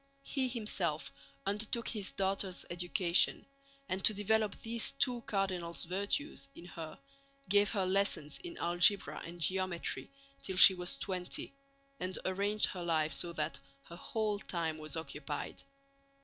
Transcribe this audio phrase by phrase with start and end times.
[0.23, 1.13] He himself
[1.45, 3.45] undertook his daughter's education,
[3.87, 6.97] and to develop these two cardinal virtues in her
[7.49, 10.09] gave her lessons in algebra and geometry
[10.41, 11.53] till she was twenty,
[11.99, 13.59] and arranged her life so that
[13.89, 15.61] her whole time was occupied.